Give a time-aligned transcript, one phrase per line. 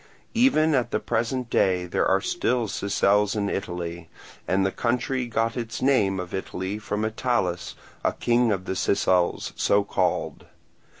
[0.33, 4.09] Even at the present day there are still Sicels in Italy;
[4.47, 9.53] and the country got its name of Italy from Italus, a king of the Sicels,
[9.55, 10.45] so called.